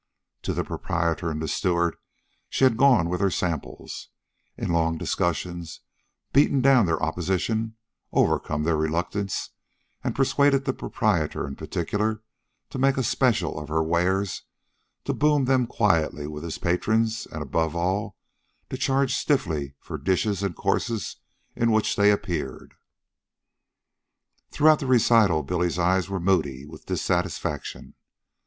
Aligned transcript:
To 0.41 0.53
the 0.55 0.63
proprietor 0.63 1.29
and 1.29 1.39
the 1.39 1.47
steward 1.47 1.95
she 2.49 2.63
had 2.63 2.75
gone 2.75 3.07
with 3.07 3.21
her 3.21 3.29
samples, 3.29 4.09
in 4.57 4.71
long 4.73 4.97
discussions 4.97 5.81
beaten 6.33 6.59
down 6.59 6.87
their 6.87 6.99
opposition, 7.03 7.75
overcome 8.11 8.63
their 8.63 8.77
reluctance, 8.77 9.51
and 10.03 10.15
persuaded 10.15 10.65
the 10.65 10.73
proprietor, 10.73 11.45
in 11.45 11.55
particular, 11.55 12.23
to 12.71 12.79
make 12.79 12.97
a 12.97 13.03
"special" 13.03 13.59
of 13.59 13.69
her 13.69 13.83
wares, 13.83 14.41
to 15.05 15.13
boom 15.13 15.45
them 15.45 15.67
quietly 15.67 16.25
with 16.25 16.43
his 16.43 16.57
patrons, 16.57 17.27
and, 17.31 17.43
above 17.43 17.75
all, 17.75 18.17
to 18.71 18.77
charge 18.79 19.13
stiffly 19.13 19.75
for 19.79 19.99
dishes 19.99 20.41
and 20.41 20.55
courses 20.55 21.17
in 21.55 21.69
which 21.71 21.95
they 21.95 22.09
appeared. 22.09 22.73
Throughout 24.49 24.79
the 24.79 24.87
recital 24.87 25.43
Billy's 25.43 25.77
eyes 25.77 26.09
were 26.09 26.19
moody 26.19 26.65
with 26.65 26.87
dissatisfaction. 26.87 27.93